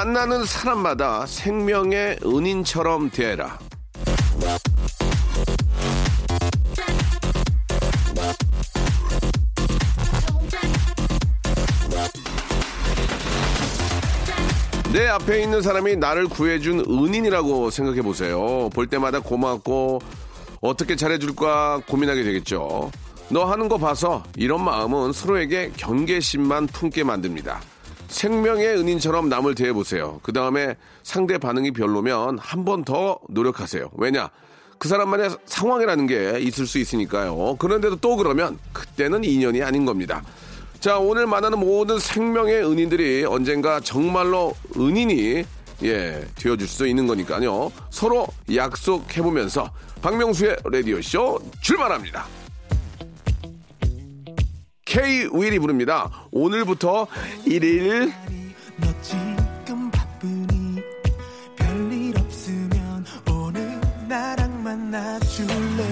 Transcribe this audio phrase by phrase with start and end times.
[0.00, 3.58] 만나는 사람마다 생명의 은인처럼 대해라
[14.90, 18.70] 내 앞에 있는 사람이 나를 구해준 은인이라고 생각해 보세요.
[18.72, 20.00] 볼 때마다 고맙고
[20.62, 22.90] 어떻게 잘해줄까 고민하게 되겠죠.
[23.28, 27.60] 너 하는 거 봐서 이런 마음은 서로에게 경계심만 품게 만듭니다.
[28.10, 30.20] 생명의 은인처럼 남을 대해보세요.
[30.22, 33.90] 그 다음에 상대 반응이 별로면 한 번 더 노력하세요.
[33.96, 34.28] 왜냐?
[34.78, 37.56] 그 사람만의 상황이라는 게 있을 수 있으니까요.
[37.58, 40.22] 그런데도 또 그러면 그때는 인연이 아닌 겁니다.
[40.80, 45.44] 자, 오늘 만나는 모든 생명의 은인들이 언젠가 정말로 은인이
[45.82, 47.70] 예, 되어줄 수 있는 거니까요.
[47.90, 49.70] 서로 약속해보면서
[50.02, 52.26] 박명수의 라디오쇼 출발합니다.
[54.90, 56.10] K 윌이 부릅니다.
[56.32, 57.06] 오늘부터
[57.46, 58.12] 1일
[58.78, 60.82] 너 지금 바쁘니
[61.54, 65.89] 별일 없으면 오늘 나랑 만나줄래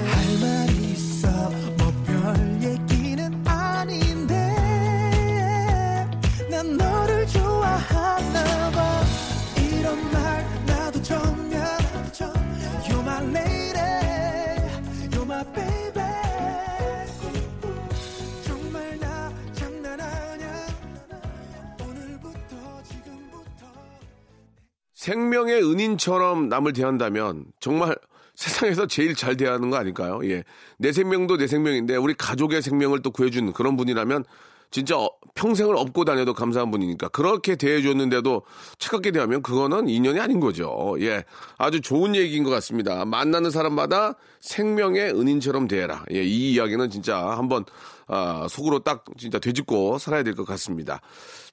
[25.08, 27.96] 생명의 은인처럼 남을 대한다면 정말
[28.34, 30.20] 세상에서 제일 잘 대하는 거 아닐까요?
[30.24, 30.44] 예.
[30.76, 34.24] 내 생명도 내 생명인데 우리 가족의 생명을 또 구해주는 그런 분이라면
[34.70, 38.42] 진짜 어, 평생을 업고 다녀도 감사한 분이니까 그렇게 대해줬는데도
[38.78, 40.94] 차갑게 대하면 그거는 인연이 아닌 거죠.
[41.00, 41.24] 예.
[41.56, 43.06] 아주 좋은 얘기인 것 같습니다.
[43.06, 46.04] 만나는 사람마다 생명의 은인처럼 대해라.
[46.12, 46.22] 예.
[46.22, 47.64] 이 이야기는 진짜 한번
[48.08, 51.00] 아, 속으로 딱 진짜 되짚고 살아야 될 것 같습니다.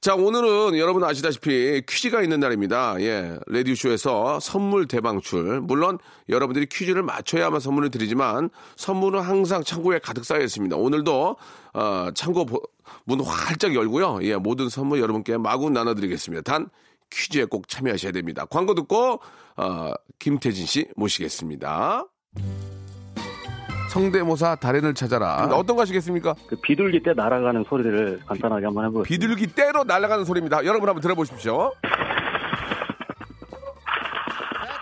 [0.01, 2.95] 자, 오늘은 여러분 아시다시피 퀴즈가 있는 날입니다.
[3.01, 3.37] 예.
[3.47, 5.59] 레디오쇼에서 선물 대방출.
[5.61, 5.97] 물론
[6.29, 10.75] 여러분들이 퀴즈를 맞춰야만 선물을 드리지만 선물은 항상 창고에 가득 쌓여 있습니다.
[10.75, 11.35] 오늘도
[11.73, 12.61] 어, 창고 보-
[13.05, 14.19] 문 활짝 열고요.
[14.23, 16.43] 예, 모든 선물 여러분께 마구 나눠드리겠습니다.
[16.43, 16.69] 단
[17.11, 18.45] 퀴즈에 꼭 참여하셔야 됩니다.
[18.45, 19.19] 광고 듣고
[19.57, 22.05] 어, 김태진 씨 모시겠습니다.
[23.95, 25.47] 성대모사 달인을 찾아라.
[25.53, 26.35] 어떤 거 하시겠습니까?
[26.47, 29.07] 그 비둘기 때 날아가는 소리를 간단하게 한번 해보겠습니다.
[29.07, 30.65] 비둘기 떼로 날아가는 소리입니다.
[30.65, 31.71] 여러분 한번 들어보십시오.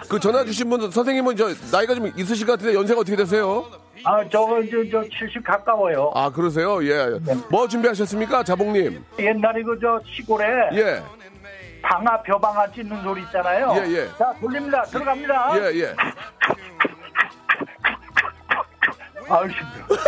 [0.09, 3.65] 그 전화 주신 분 선생님은 저 나이가 좀 있으실 것 같은데 연세가 어떻게 되세요?
[4.03, 6.11] 아, 저거 저, 저 70 가까워요.
[6.15, 6.83] 아 그러세요?
[6.83, 7.19] 예.
[7.51, 9.03] 뭐 준비하셨습니까, 자봉님?
[9.19, 11.03] 옛날에 그 저 시골에 예,
[11.83, 13.73] 방아 벼방아 찢는 소리 있잖아요.
[13.77, 14.07] 예, 예.
[14.17, 14.81] 자, 돌립니다.
[14.83, 15.57] 들어갑니다.
[15.71, 15.95] 예, 예.
[19.29, 20.01] 아유, 힘들어.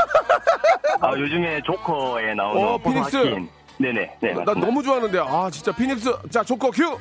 [1.01, 3.17] 아, 요즘에 조커에 나오는 어, 폴 피닉스.
[3.17, 3.49] 하킨.
[3.77, 4.17] 네네.
[4.21, 4.53] 네, 나 맞습니다.
[4.65, 6.97] 너무 좋아하는데 아 진짜 피닉스 자 조커 큐.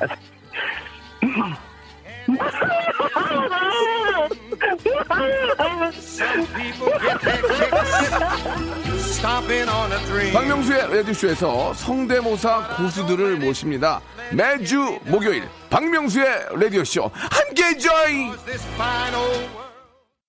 [10.32, 14.00] 박명수의 라디오쇼에서 성대모사 고수들을 모십니다.
[14.32, 16.26] 매주 목요일 박명수의
[16.60, 18.32] 라디오쇼 함께 join.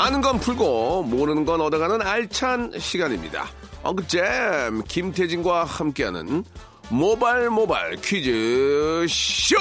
[0.00, 3.46] 아는 건 풀고 모르는 건 얻어가는 알찬 시간입니다.
[3.82, 6.42] 엉크잼 김태진과 함께하는
[6.88, 9.56] 모발 모발 퀴즈 쇼.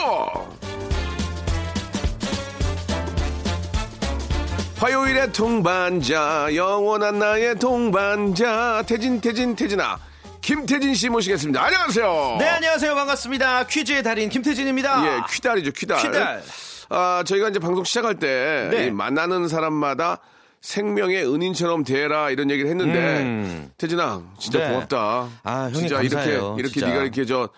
[4.78, 10.00] 화요일의 동반자 영원한 나의 동반자 태진 태진 태진아
[10.40, 11.62] 김태진 씨 모시겠습니다.
[11.62, 12.38] 안녕하세요.
[12.40, 12.96] 네, 안녕하세요.
[12.96, 13.68] 반갑습니다.
[13.68, 15.06] 퀴즈의 달인 김태진입니다.
[15.06, 16.02] 예, 퀴달이죠, 퀴달.
[16.02, 16.44] 퀴달.
[16.90, 18.88] 아, 저희가 이제 방송 시작할 때 네.
[18.88, 20.20] 이 만나는 사람마다
[20.62, 23.72] 생명의 은인처럼 대해라 이런 얘기를 했는데 음.
[23.78, 24.70] 태진아 진짜 네.
[24.74, 25.30] 고맙다.
[25.44, 26.88] 아, 형님 진짜 감사해요, 이렇게 이렇게 진짜.
[26.90, 27.50] 네가 이렇게 저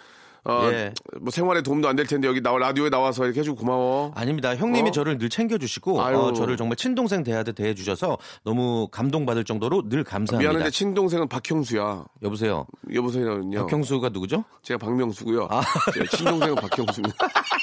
[0.44, 0.92] 어, 예.
[1.20, 4.12] 뭐 생활에 도움도 안 될 텐데 여기 나와 라디오에 나와서 이렇게 해주고 고마워.
[4.16, 4.56] 아닙니다.
[4.56, 4.92] 형님이 어?
[4.92, 6.00] 저를 늘 챙겨주시고.
[6.02, 10.40] 어, 저를 정말 친동생 대하듯 대해주셔서 너무 감동받을 정도로 늘 감사합니다.
[10.52, 12.06] 미안한데 친동생은 박형수야.
[12.24, 12.66] 여보세요.
[12.92, 13.66] 여보세요는요.
[13.68, 14.44] 박형수가 누구죠?
[14.64, 15.48] 제가 박명수고요.
[15.52, 15.62] 아.
[15.94, 17.18] 제 친동생은 박형수입니다.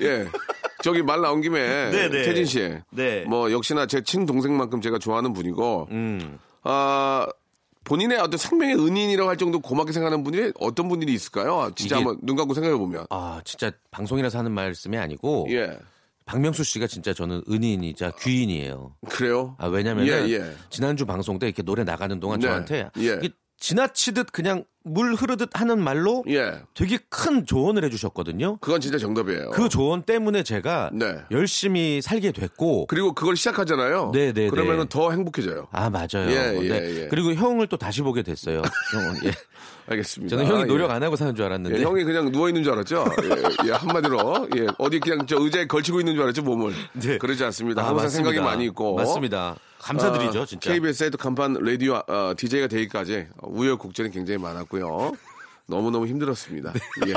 [0.00, 0.26] 예.
[0.82, 2.22] 저기 말 나온 김에 네네.
[2.24, 2.74] 태진 씨.
[2.90, 3.24] 네.
[3.24, 6.38] 뭐 역시나 제 친동생만큼 제가 좋아하는 분이고 음.
[6.62, 7.26] 아
[7.84, 11.70] 본인의 어떤 생명의 은인이라고 할 정도 고맙게 생각하는 분이 어떤 분들이 있을까요?
[11.74, 13.06] 진짜 이게- 한번 눈 감고 생각해 보면.
[13.10, 15.78] 아, 진짜 방송이라서 하는 말씀이 아니고 예.
[16.26, 18.94] 박명수 씨가 진짜 저는 은인이자 귀인이에요.
[19.08, 19.56] 그래요?
[19.58, 20.52] 아, 왜냐면은 예, 예.
[20.68, 22.46] 지난주 방송 때 이렇게 노래 나가는 동안 네.
[22.46, 23.18] 저한테 예.
[23.20, 26.62] 이게 지나치듯 그냥 물 흐르듯 하는 말로 예.
[26.74, 28.58] 되게 큰 조언을 해주셨거든요.
[28.60, 29.50] 그건 진짜 정답이에요.
[29.50, 31.16] 그 조언 때문에 제가 네.
[31.30, 34.10] 열심히 살게 됐고 그리고 그걸 시작하잖아요.
[34.14, 34.88] 네, 네, 그러면은 네.
[34.88, 35.68] 더 행복해져요.
[35.70, 36.30] 아 맞아요.
[36.30, 37.02] 예, 예, 네.
[37.02, 37.08] 예.
[37.08, 38.62] 그리고 형을 또 다시 보게 됐어요.
[38.94, 39.32] 형은 예.
[39.88, 40.36] 알겠습니다.
[40.36, 40.66] 저는 형이 예.
[40.66, 43.04] 노력 안 하고 사는 줄 알았는데 예, 형이 그냥 누워 있는 줄 알았죠.
[43.24, 46.72] 예, 예, 한마디로 예, 어디 그냥 저 의자에 걸치고 있는 줄 알았죠 몸을.
[46.94, 47.18] 네.
[47.18, 47.82] 그러지 않습니다.
[47.82, 48.30] 아, 항상 맞습니다.
[48.30, 48.94] 생각이 많이 있고.
[48.94, 49.56] 맞습니다.
[49.82, 50.72] 감사드리죠, 아, 진짜.
[50.72, 55.12] KBS에도 간판 라디오 어, DJ가 되기까지 우여곡절이 굉장히 많았고요.
[55.66, 56.72] 너무 너무 힘들었습니다.
[57.06, 57.12] 네.
[57.12, 57.14] 예.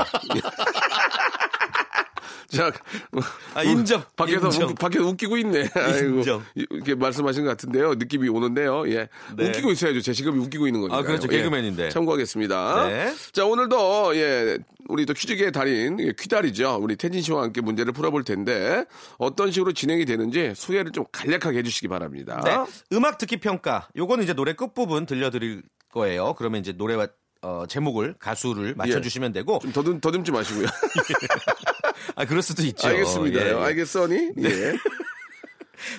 [2.54, 2.56] 예.
[2.56, 2.72] 자,
[3.54, 4.02] 아, 인정.
[4.16, 4.68] 밖에서 인정.
[4.70, 5.68] 웃, 밖에서 웃기고 있네.
[5.74, 6.42] 아이고, 인정.
[6.54, 7.94] 이렇게 말씀하신 것 같은데요.
[7.94, 8.88] 느낌이 오는데요.
[8.88, 9.48] 예, 네.
[9.48, 10.00] 웃기고 있어야죠.
[10.00, 10.98] 제 직업이 웃기고 있는 거니까.
[10.98, 11.28] 아, 그렇죠.
[11.28, 11.90] 개그맨인데.
[11.90, 12.88] 참고하겠습니다.
[12.88, 13.14] 네.
[13.32, 14.58] 자, 오늘도 예,
[14.88, 16.78] 우리 또 퀴즈계의 달인 예, 퀴달이죠.
[16.80, 18.84] 우리 태진 씨와 함께 문제를 풀어볼 텐데
[19.18, 22.40] 어떤 식으로 진행이 되는지 소개를 좀 간략하게 해주시기 바랍니다.
[22.44, 22.96] 네.
[22.96, 23.88] 음악 듣기 평가.
[23.96, 25.62] 요거는 이제 노래 끝부분 들려드릴
[25.92, 26.34] 거예요.
[26.36, 27.08] 그러면 이제 노래와
[27.42, 30.66] 어, 제목을 가수를 맞춰주시면 되고 좀 더듬 더듬지 마시고요.
[32.16, 32.88] 아 그럴 수도 있죠.
[32.88, 33.40] 알겠습니다.
[33.46, 33.54] 예, 예.
[33.54, 34.30] 알겠어니?
[34.38, 34.72] 예.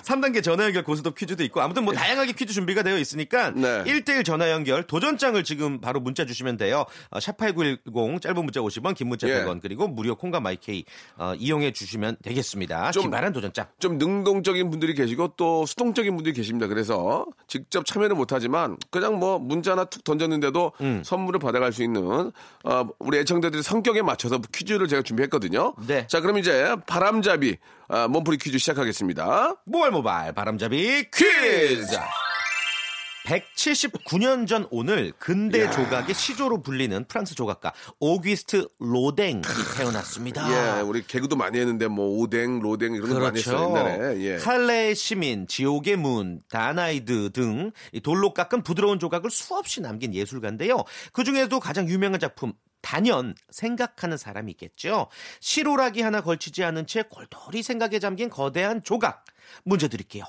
[0.02, 3.84] 3단계 전화 연결 고스톱 퀴즈도 있고 아무튼 뭐 다양하게 퀴즈 준비가 되어 있으니까 네.
[3.84, 6.84] 1대1 전화 연결 도전장을 지금 바로 문자 주시면 돼요.
[7.10, 9.42] 어, 샵8910 짧은 문자 50원 긴 문자 예.
[9.44, 10.84] 100원 그리고 무료 콩과 마이케이
[11.16, 12.90] 어, 이용해 주시면 되겠습니다.
[12.92, 13.66] 좀- 기발한 도전장.
[13.78, 16.66] 좀 능동적인 분들이 계시고 또 수동적인 분들이 계십니다.
[16.66, 21.02] 그래서 직접 참여는 못하지만 그냥 뭐 문자 하나 툭 던졌는데도 음.
[21.04, 22.32] 선물을 받아갈 수 있는
[22.64, 25.74] 어, 우리 애청자들의 성격에 맞춰서 퀴즈를 제가 준비했거든요.
[25.86, 26.06] 네.
[26.08, 27.56] 자 그럼 이제 바람잡이
[27.88, 29.54] 아, 몸풀이 퀴즈 시작하겠습니다.
[29.76, 31.98] 모발 모발 바람잡이 퀴즈.
[33.26, 39.42] 179년 전 오늘 근대 조각의 시조로 불리는 프랑스 조각가 오귀스트 로댕이
[39.76, 40.78] 태어났습니다.
[40.78, 43.90] 예, 우리 개그도 많이 했는데 뭐 오뎅, 로댕 이런 거 많이 했어요 그렇죠.
[43.90, 44.20] 옛날에.
[44.20, 44.36] 예.
[44.38, 47.72] 칼레의 시민, 지옥의 문, 다나이드 등이
[48.02, 50.84] 돌로 깎은 부드러운 조각을 수없이 남긴 예술가인데요.
[51.12, 52.54] 그 중에도 가장 유명한 작품
[52.86, 55.08] 단연 생각하는 사람이 있겠죠.
[55.40, 59.24] 실오라기 하나 걸치지 않은 채 골똘히 생각에 잠긴 거대한 조각.
[59.64, 60.22] 문제 드릴게요.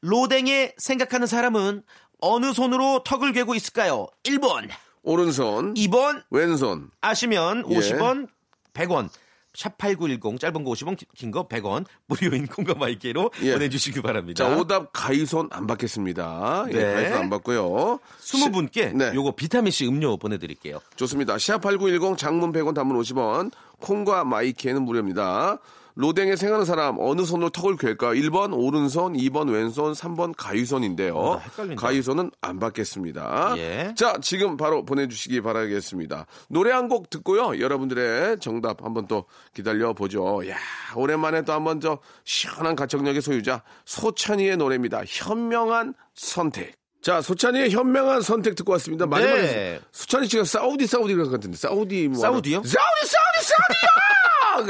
[0.00, 1.82] 로댕의 생각하는 사람은
[2.20, 4.06] 어느 손으로 턱을 괴고 있을까요?
[4.22, 4.68] 1번,
[5.02, 6.92] 오른손, 2번, 왼손.
[7.00, 7.74] 아시면 예.
[7.74, 8.28] 50원,
[8.74, 9.10] 100원.
[9.54, 13.52] 샵8910 짧은 거 50원 긴 거 100원 무료인 콩과 마이케이로 예.
[13.52, 14.44] 보내주시기 바랍니다.
[14.48, 16.66] 자 오답 가위손 안 받겠습니다.
[16.68, 16.94] 예, 네.
[16.94, 17.98] 가위손 안 받고요.
[18.20, 19.12] 20분께 네.
[19.14, 20.80] 요거 비타민C 음료 보내드릴게요.
[20.96, 21.36] 좋습니다.
[21.36, 25.58] 샵8910 장문 100원 단문 50원 콩과 마이케이는 무료입니다.
[25.96, 28.20] 로댕의 생각하는 사람 어느 손으로 턱을 괸까요?
[28.20, 31.14] 1번 오른손, 2번 왼손, 3번 가위손인데요.
[31.16, 31.40] 어.
[31.76, 33.54] 가위손은 안 받겠습니다.
[33.58, 33.94] 예.
[33.96, 36.26] 자, 지금 바로 보내주시기 바라겠습니다.
[36.48, 37.58] 노래 한 곡 듣고요.
[37.60, 39.24] 여러분들의 정답 한번 또
[39.54, 40.48] 기다려보죠.
[40.50, 40.56] 야
[40.96, 45.02] 오랜만에 또 한번 저 시원한 가창력의 소유자 소찬이의 노래입니다.
[45.06, 46.74] 현명한 선택.
[47.02, 49.06] 자, 소찬이의 현명한 선택 듣고 왔습니다.
[49.06, 49.30] 많이 네.
[49.32, 52.58] 많이 수찬이 씨가 사우디 사우디 그런 것 같은데 사우디 뭐 사우디요?
[52.58, 53.74] 사우디 사우디 사우디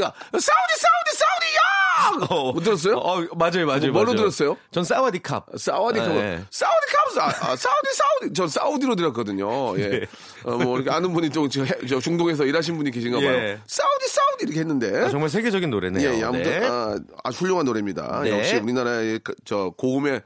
[0.03, 0.13] 야!
[0.33, 2.27] 사우디 사우디 사우디야!
[2.31, 2.97] 어, 못 들었어요?
[2.97, 3.93] 어, 맞아요, 맞아요.
[3.93, 4.17] 뭐로 맞아요.
[4.17, 4.57] 들었어요?
[4.71, 5.45] 전 사와디 캅.
[5.57, 6.45] 사우디 카 네.
[6.51, 9.79] 사우디 카 아, 아, 사우디 사우디 저 사우디로 들었거든요.
[9.79, 9.89] 예.
[9.89, 10.01] 네.
[10.45, 11.65] 어, 뭐 이렇게 아는 분이 또 저,
[12.01, 13.29] 중동에서 일하신 분이 계신가 봐요.
[13.31, 13.61] 예.
[13.67, 15.05] 사우디 사우디 이렇게 했는데.
[15.05, 16.09] 아, 정말 세계적인 노래네요.
[16.11, 16.67] 예, 예, 아무튼 네.
[16.67, 18.23] 아, 아주 훌륭한 노래입니다.
[18.25, 18.37] 네.
[18.39, 20.23] 역시 우리나라의 그- 저 고음의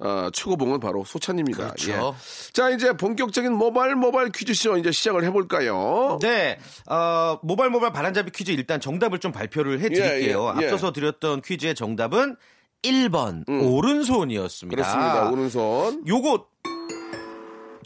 [0.00, 1.74] 어, 최고봉은 바로 소찬입니다.
[1.74, 1.92] 그렇죠.
[1.92, 2.52] 예.
[2.52, 6.18] 자, 이제 본격적인 모바일 모바일 퀴즈쇼 이제 시작을 해볼까요?
[6.22, 10.54] 네, 어, 모발 모발 바람잡이 퀴즈 일단 정답을 좀 발표를 해드릴게요.
[10.56, 10.66] 예, 예, 예.
[10.66, 12.36] 앞서서 드렸던 퀴즈의 정답은
[12.82, 14.74] 1번 오른손이었습니다.
[14.74, 15.30] 그렇습니다.
[15.30, 16.02] 오른손.
[16.06, 16.46] 요거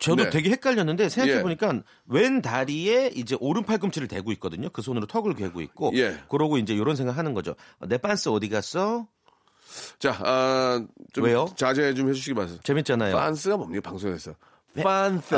[0.00, 0.30] 저도 네.
[0.30, 1.42] 되게 헷갈렸는데 생각해 예.
[1.42, 4.68] 보니까 왼 다리에 이제 오른 팔꿈치를 대고 있거든요.
[4.70, 6.16] 그 손으로 턱을 괴고 있고 예.
[6.28, 7.54] 그러고 이제 이런 생각 하는 거죠.
[7.78, 9.06] 어, 내 빤스 어디 갔어?
[9.98, 11.46] 자, 아, 좀 왜요?
[11.56, 12.62] 자제 좀 해주시기 바랍니다.
[12.64, 13.16] 재밌잖아요.
[13.16, 14.34] 판스가 뭡니까 방송에서?
[14.82, 15.34] 판스.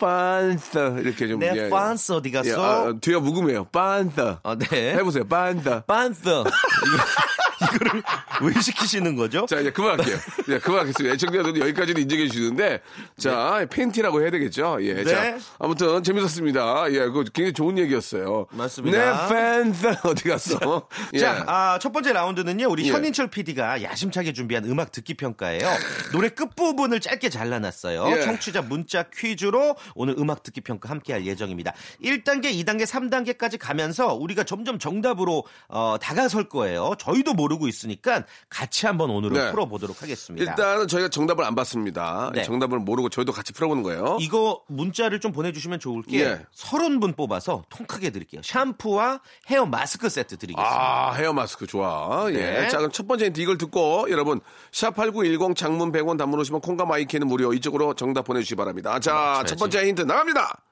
[0.00, 1.38] 판스 이렇게 좀.
[1.40, 1.68] 내 예, 예.
[1.68, 2.48] 빤스 어디 갔어?
[2.48, 3.64] 예, 아, 뒤가 묵음해요.
[3.66, 4.36] 판스.
[4.42, 4.94] 어, 네.
[4.94, 5.26] 해보세요.
[5.26, 5.82] 판스.
[5.86, 6.22] 빤스.
[7.74, 8.02] 이거, 이거를
[8.42, 9.46] 왜 시키시는 거죠?
[9.46, 10.16] 자, 이제 그만할게요.
[10.46, 11.14] 네, 그만하겠습니다.
[11.14, 12.80] 애청자들도 여기까지는 인정해 주시는데,
[13.18, 14.78] 자, 팬티라고 해야 되겠죠?
[14.80, 14.94] 예.
[14.94, 15.04] 네.
[15.04, 16.92] 자, 아무튼 재밌었습니다.
[16.92, 18.46] 예, 그 굉장히 좋은 얘기였어요.
[18.50, 19.28] 맞습니다.
[19.28, 20.88] 내 팬들 어디 갔어?
[21.14, 21.18] 예.
[21.18, 22.92] 자, 아, 첫 번째 라운드는요, 우리 예.
[22.92, 25.68] 현인철 PD가 야심차게 준비한 음악 듣기 평가예요.
[26.12, 28.16] 노래 끝부분을 짧게 잘라놨어요.
[28.16, 28.20] 예.
[28.22, 31.72] 청취자 문자 퀴즈로 오늘 음악 듣기 평가 함께 할 예정입니다.
[32.02, 36.92] 1단계, 2단계, 3단계까지 가면서 우리가 점점 정답으로 어, 다가설 거예요.
[36.98, 39.50] 저희도 모르고 있으니까 같이 한번 오늘은 네.
[39.50, 40.50] 풀어보도록 하겠습니다.
[40.50, 42.30] 일단은 저희가 정답을 안 받습니다.
[42.34, 42.42] 네.
[42.42, 44.18] 정답을 모르고 저희도 같이 풀어보는 거예요.
[44.20, 46.42] 이거 문자를 좀 보내주시면 좋을 게 예.
[46.54, 48.40] 30분 뽑아서 통 크게 드릴게요.
[48.44, 51.10] 샴푸와 헤어 마스크 세트 드리겠습니다.
[51.10, 52.26] 아, 헤어 마스크 좋아.
[52.30, 52.34] 예.
[52.34, 52.68] 네.
[52.68, 54.40] 자, 그럼 첫 번째 힌트 이걸 듣고 여러분
[54.72, 58.98] 샵8910 장문 100원 단문 오시면 콩과 마이케이는 무료 이쪽으로 정답 보내주시기 바랍니다.
[59.00, 59.46] 자, 맞춰야지.
[59.50, 60.62] 첫 번째 힌트 나갑니다.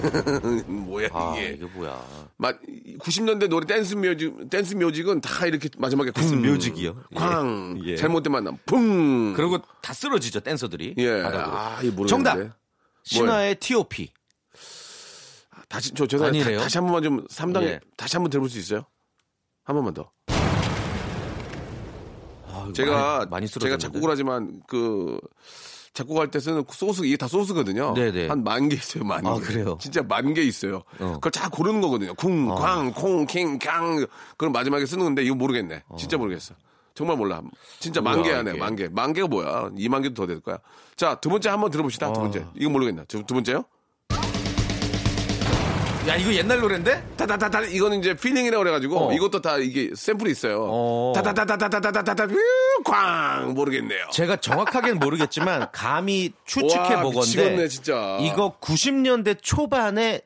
[0.66, 1.50] 뭐야 아, 이게.
[1.54, 2.04] 이게 뭐야.
[2.36, 2.52] 마,
[2.98, 6.96] 90년대 노래 댄스 뮤직 댄스 뮤직은 다 이렇게 마지막에 댄스 쿵, 뮤직이요?
[7.14, 7.92] 쾅 예.
[7.92, 7.96] 예.
[7.96, 10.94] 잘못된 만남 쿵 그리고 다 쓰러지죠 댄서들이.
[10.98, 11.22] 예.
[11.22, 11.56] 바닥으로.
[11.56, 12.06] 아, 이 모르겠는데.
[12.30, 12.58] 정답.
[13.04, 14.10] 신화의 T.O.P.
[15.68, 16.42] 다시 저 죄송해요.
[16.42, 16.60] 아니래요?
[16.60, 17.80] 다, 시한 번만 좀 3단계 예.
[17.96, 18.84] 다시 한 번 들어볼 수 있어요?
[19.64, 20.10] 한 번만 더.
[22.46, 23.76] 아, 제가 많이, 많이 제가.
[23.78, 25.18] 작곡을 하지만 그
[25.94, 27.94] 작곡할 때 쓰는 소스 이게 다 소스거든요.
[27.94, 28.26] 네네.
[28.28, 29.28] 한 만 개 있어요, 만 개.
[29.28, 29.78] 아, 그래요?
[29.80, 30.82] 진짜 만 개 있어요.
[30.98, 31.12] 어.
[31.14, 32.14] 그걸 다 고르는 거거든요.
[32.14, 34.04] 쿵, 쾅, 콩, 킹, 캉.
[34.36, 35.84] 그럼 마지막에 쓰는 건데 이거 모르겠네.
[35.96, 36.54] 진짜 모르겠어.
[36.94, 37.40] 정말 몰라.
[37.78, 38.22] 진짜 만 어.
[38.22, 38.52] 개 안에.
[38.54, 38.88] 만 개.
[38.88, 39.70] 만 개가 뭐야?
[39.76, 40.58] 2만 개도 더 될 거야.
[40.96, 42.12] 자, 두 번째 한번 들어봅시다.
[42.12, 42.22] 두 어.
[42.24, 42.46] 번째.
[42.56, 43.04] 이거 모르겠네.
[43.06, 43.64] 두, 두 번째요?
[46.06, 47.02] 야 이거 옛날 노래인데?
[47.16, 49.12] 다다다다 이거는 이제 fill-in이라고 그래가지고 어.
[49.14, 50.66] 이것도 다 이게 샘플이 있어요.
[50.68, 51.12] 어.
[51.14, 52.26] 다다다다다다다다다
[52.84, 54.08] 꽝 모르겠네요.
[54.12, 57.68] 제가 정확하게는 모르겠지만 감히 추측해 와, 보건데.
[58.20, 60.20] 이거 90년대 초반에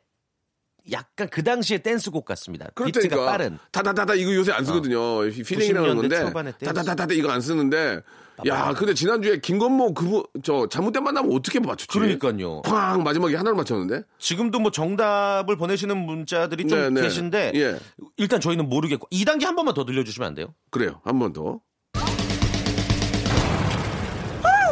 [0.92, 2.66] 약간 그 당시의 댄스곡 같습니다.
[2.76, 3.24] 비트가 그렇다니까.
[3.30, 3.58] 빠른.
[3.72, 5.20] 다다다다 이거 요새 안 쓰거든요.
[5.30, 6.52] fill-in이라는 90년대 건데.
[6.66, 8.00] 다다다다다 이거 안 쓰는데.
[8.46, 11.88] 야, 근데 지난주에 김건모 그분 저 잘못된 만남은 어떻게 맞췄지?
[11.88, 12.62] 그러니까요.
[12.62, 14.04] 쾅 마지막에 하나를 맞췄는데.
[14.20, 17.00] 지금도 뭐 정답을 보내시는 문자들이 좀 네, 네.
[17.02, 17.76] 계신데 예.
[18.16, 20.54] 일단 저희는 모르겠고 2단계 한 번만 더 들려주시면 안 돼요?
[20.70, 21.00] 그래요.
[21.04, 21.60] 한 번 더.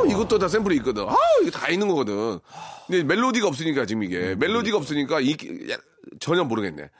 [0.08, 1.02] 이것도 다 샘플이 있거든.
[1.08, 2.38] 아, 이거 다 있는 거거든.
[2.86, 5.32] 근데 멜로디가 없으니까 지금 이게 멜로디가 없으니까 이
[5.70, 5.76] 야,
[6.20, 6.90] 전혀 모르겠네.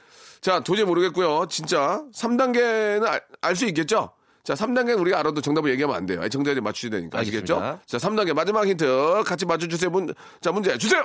[0.40, 1.46] 자, 도저히 모르겠고요.
[1.48, 4.10] 진짜 3단계는 알 수 있겠죠?
[4.44, 6.26] 자, 3단계는 우리가 알아도 정답을 얘기하면 안 돼요.
[6.28, 7.18] 정답이 맞추셔야 되니까.
[7.18, 7.56] 아시겠죠?
[7.56, 7.82] 알겠습니다.
[7.86, 9.90] 자, 3단계 마지막 힌트 같이 맞춰주세요.
[9.90, 11.04] 문, 자, 문제 주세요!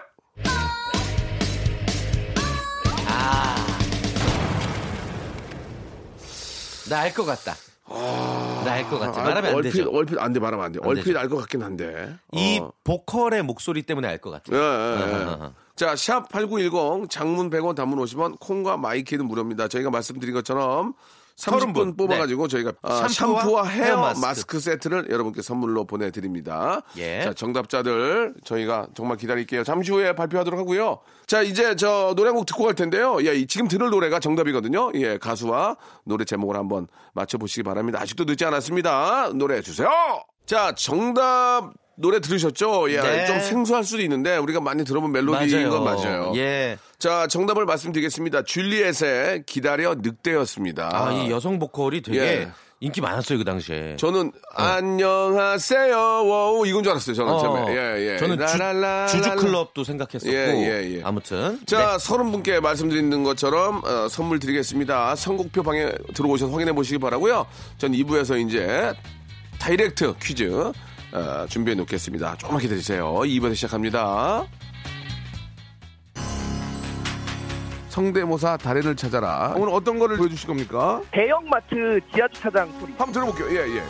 [6.89, 7.55] 나 알 것 같다.
[7.88, 9.21] 나 알것 같아.
[9.21, 9.89] 아, 말하면 안 얼핏, 되죠.
[9.91, 10.79] 얼핏 안 돼, 말하면 안 돼.
[10.81, 11.19] 안 얼핏 되죠.
[11.19, 12.15] 알 것 같긴 한데.
[12.33, 12.71] 이 어.
[12.83, 14.57] 보컬의 목소리 때문에 알 것 같아요.
[14.57, 15.23] 예, 예, 예.
[15.25, 15.53] 어허허.
[15.75, 19.67] 자, 샵8910 장문 100원 단문 50원 콩과 my K는 무료입니다.
[19.67, 20.93] 저희가 말씀드린 것처럼
[21.38, 21.97] 30분 30분.
[21.97, 24.25] 뽑아가지고 저희가 아, 샴푸와 샴푸와, 헤어, 헤어 마스크.
[24.25, 24.59] 마스크.
[24.59, 26.81] 세트를 여러분께 선물로 보내드립니다.
[26.97, 27.23] 예.
[27.23, 29.63] 자, 정답자들 저희가 정말 기다릴게요.
[29.63, 31.00] 잠시 후에 발표하도록 하고요.
[31.25, 33.17] 자, 이제 저 노래 한 곡 듣고 갈 텐데요.
[33.25, 34.91] 예, 이 지금 들을 노래가 정답이거든요.
[34.95, 38.00] 예, 가수와 노래 제목을 한번 맞춰보시기 바랍니다.
[38.01, 39.29] 아직도 늦지 않았습니다.
[39.33, 39.89] 노래 주세요.
[40.45, 41.71] 자, 정답
[42.01, 42.91] 노래 들으셨죠?
[42.91, 43.25] 예, 네.
[43.25, 46.34] 좀 생소할 수도 있는데 우리가 많이 들어본 멜로디인 건 맞아요.
[46.36, 46.77] 예.
[47.00, 48.43] 자, 정답을 말씀드리겠습니다.
[48.43, 50.89] 줄리엣의 기다려 늑대였습니다.
[50.91, 52.51] 아, 이 여성 보컬이 되게 예.
[52.84, 53.96] 인기 많았어요, 그 당시에.
[53.98, 57.15] 저는 안녕하세요 워우 이건 줄 알았어요.
[57.15, 57.75] 저는 어, 처음에.
[57.75, 58.17] 예, 예.
[58.17, 59.05] 저는 라라라라라.
[59.05, 60.34] 주, 주 클럽도 생각했었고.
[60.34, 61.01] 예, 예, 예.
[61.03, 61.60] 아무튼.
[61.67, 61.98] 자, 네.
[62.00, 65.15] 서른 분께 말씀드리는 것처럼 어, 선물 드리겠습니다.
[65.15, 67.46] 선곡표 방에 들어오셔서 확인해 보시기 바라고요.
[67.77, 68.91] 전 2부에서 이제
[69.60, 70.72] 다이렉트 퀴즈
[71.13, 72.35] 어, 준비해 놓겠습니다.
[72.37, 73.13] 조금만 기다리세요.
[73.13, 74.45] 2부에서 시작합니다.
[77.89, 79.53] 성대모사 달인을 찾아라.
[79.57, 81.01] 오늘 어떤 거를 보여주실 겁니까?
[81.11, 82.93] 대형마트 지하주차장 소리.
[82.97, 83.47] 한번 들어볼게요.
[83.59, 83.83] 예, 예.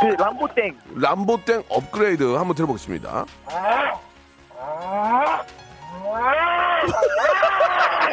[0.00, 0.78] 그 람보땡.
[0.96, 3.26] 람보땡 업그레이드 한번 들어보겠습니다.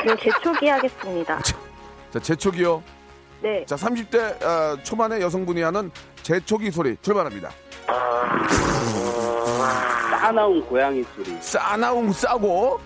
[0.05, 1.39] 네, 제초기 하겠습니다.
[2.11, 2.83] 자, 제초기요.
[3.41, 7.50] 네, 자, 30대 어, 초반의 여성분이 하는 제초기 소리 출발합니다.
[10.19, 11.36] 싸나운 고양이 소리.
[11.41, 12.79] 싸나운 싸고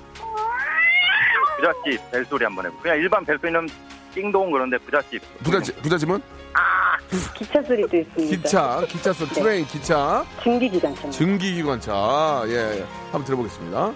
[1.57, 2.77] 부잣집 벨소리 한번 해보.
[2.79, 3.67] 그냥 일반 벨소리는
[4.13, 5.21] 띵동 그런데 부잣집.
[5.43, 6.21] 부잣집, 부잣집은
[7.33, 8.35] 기차 소리도 있습니다.
[8.37, 11.09] 기차, 기차 소리, train, 기차, 증기기관차.
[11.09, 12.43] 증기기관차.
[12.47, 12.85] 예, 예.
[13.11, 13.93] 한번 들어보겠습니다.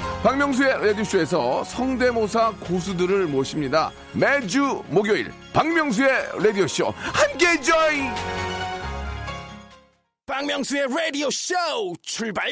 [0.24, 3.92] 박명수의 라디오쇼에서 성대모사 고수들을 모십니다.
[4.14, 6.08] 매주 목요일 박명수의
[6.42, 8.10] 라디오쇼 함께 join!
[10.24, 11.54] 박명수의 라디오 쇼
[12.00, 12.46] 출발!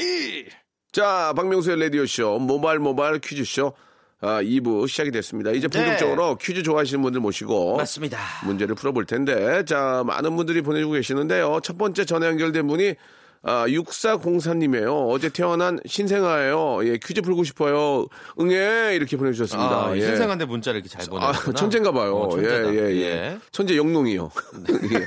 [0.92, 3.72] 자, 박명수의 라디오쇼 모발 모발 퀴즈쇼
[4.20, 5.52] 아, 2부 시작이 됐습니다.
[5.52, 5.78] 이제 네.
[5.78, 8.18] 본격적으로 퀴즈 좋아하시는 분들 모시고 맞습니다.
[8.44, 11.60] 문제를 풀어볼 텐데 자 많은 분들이 보내주고 계시는데요.
[11.62, 12.96] 첫 번째 전화 연결된 분이
[13.44, 15.08] 아, 6404님이에요.
[15.10, 16.84] 어제 태어난 신생아예요.
[16.86, 18.06] 예, 퀴즈 풀고 싶어요.
[18.40, 19.86] 응애 이렇게 보내주셨습니다.
[19.86, 20.00] 아, 예.
[20.00, 21.54] 신생한데 문자를 이렇게 잘 아, 보내구나.
[21.54, 22.16] 천재인가 봐요.
[22.16, 22.38] 어.
[22.38, 23.00] 예, 예, 예.
[23.02, 23.38] 예.
[23.50, 24.30] 천재 영농이요.
[24.94, 25.06] 예.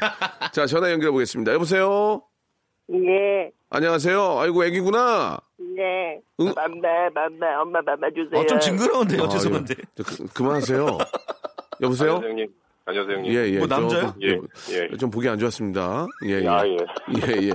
[0.52, 1.54] 자, 전화 연결해 보겠습니다.
[1.54, 2.24] 여보세요?
[2.92, 4.40] 예, 안녕하세요.
[4.40, 5.40] 아이고, 애기구나.
[5.58, 6.20] 네.
[6.42, 6.54] 응?
[6.56, 8.42] 맘마, 맘마, 엄마 맘마 주세요.
[8.42, 9.24] 어, 좀 징그러운데요.
[9.24, 9.76] 아, 죄송한데.
[9.80, 9.84] 예.
[9.96, 10.98] 저, 그, 그만하세요.
[11.82, 12.16] 여보세요?
[12.16, 12.48] 형님.
[12.86, 13.34] 안녕하세요, 형님.
[13.34, 13.58] 예, 예.
[13.58, 14.14] 뭐 남자요?
[14.14, 14.98] 저, 예, 예.
[14.98, 16.06] 좀 보기 안 좋았습니다.
[16.28, 16.48] 예, 예.
[16.48, 16.78] 아, 예.
[17.18, 17.52] 예, 예.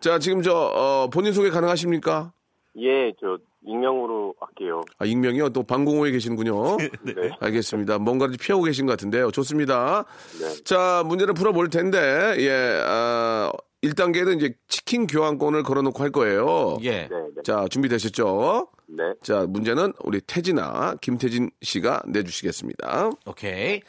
[0.00, 2.32] 자, 지금 저, 어, 본인 소개 가능하십니까?
[2.76, 4.82] 예, 저, 익명으로 할게요.
[4.98, 5.50] 아, 익명이요?
[5.50, 6.76] 또 방공호에 계시는군요.
[7.02, 7.30] 네.
[7.40, 7.98] 알겠습니다.
[7.98, 9.30] 뭔가를 피하고 계신 것 같은데요.
[9.30, 10.04] 좋습니다.
[10.38, 10.64] 네.
[10.64, 13.50] 자, 문제를 풀어볼 텐데, 예, 아,
[13.82, 16.76] 1단계는 이제 치킨 교환권을 걸어놓고 할 거예요.
[16.82, 16.90] 예.
[16.90, 17.42] 네, 네.
[17.42, 18.68] 자, 준비되셨죠?
[18.88, 19.04] 네.
[19.22, 23.12] 자, 문제는 우리 태진아, 김태진 씨가 내주시겠습니다.
[23.24, 23.80] 오케이.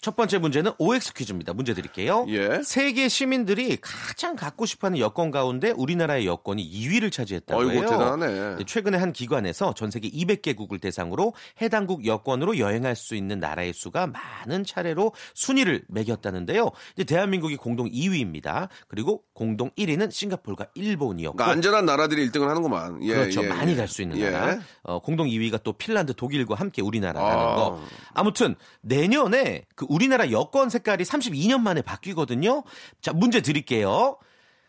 [0.00, 1.52] 첫 번째 문제는 OX 퀴즈입니다.
[1.54, 2.24] 문제 드릴게요.
[2.28, 2.62] 예.
[2.62, 7.80] 세계 시민들이 가장 갖고 싶어하는 여권 가운데 우리나라의 여권이 2위를 차지했다고 어이구, 해요.
[7.88, 8.56] 대단하네.
[8.56, 14.06] 네, 최근에 한 기관에서 전 세계 200개국을 대상으로 해당국 여권으로 여행할 수 있는 나라의 수가
[14.06, 16.70] 많은 차례로 순위를 매겼다는데요.
[17.04, 18.68] 대한민국이 공동 2위입니다.
[18.86, 23.02] 그리고 공동 1위는 싱가포르가 일본이었고 그러니까 안전한 나라들이 1등을 하는구만.
[23.02, 23.42] 예, 그렇죠.
[23.42, 23.76] 예, 많이 예.
[23.76, 24.30] 갈수 있는 예.
[24.30, 24.58] 나라.
[24.84, 27.54] 어, 공동 2위가 또 핀란드, 독일과 함께 우리나라라는 아.
[27.56, 27.82] 거.
[28.14, 32.62] 아무튼 내년에 그 우리나라 여권 색깔이 32년 만에 바뀌거든요.
[33.00, 34.16] 자, 문제 드릴게요.